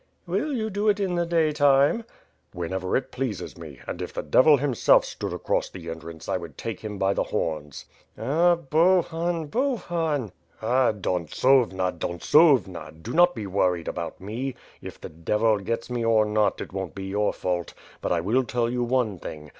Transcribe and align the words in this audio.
"Will 0.25 0.51
you 0.51 0.71
do 0.71 0.89
it 0.89 0.99
in 0.99 1.13
the 1.13 1.27
daytime?" 1.27 2.05
"Whenever 2.53 2.97
it 2.97 3.11
pleases 3.11 3.55
me; 3.55 3.81
and 3.87 4.01
if 4.01 4.11
the 4.11 4.23
Devil 4.23 4.57
himself 4.57 5.05
stood 5.05 5.31
across 5.31 5.69
the 5.69 5.91
entrance, 5.91 6.27
I 6.27 6.37
would 6.37 6.57
take 6.57 6.79
him 6.79 6.97
by 6.97 7.13
the 7.13 7.25
horns." 7.25 7.85
"Ah, 8.17 8.55
Bohun; 8.55 9.45
Bohun!" 9.45 10.31
"Ah, 10.59 10.91
Dontsovna, 10.91 11.91
Dontsovna! 11.91 12.93
Do 12.99 13.13
not 13.13 13.35
be 13.35 13.45
worried 13.45 13.87
about 13.87 14.19
me. 14.19 14.55
If 14.81 14.99
the 14.99 15.09
Devil 15.09 15.59
gets 15.59 15.87
me 15.87 16.03
or 16.03 16.25
not, 16.25 16.59
it 16.61 16.69
won^t 16.69 16.95
be 16.95 17.05
your 17.05 17.31
fault; 17.31 17.75
but 18.01 18.11
I 18.11 18.21
will 18.21 18.43
tell 18.43 18.71
you 18.71 18.83
one 18.83 19.19
thing. 19.19 19.49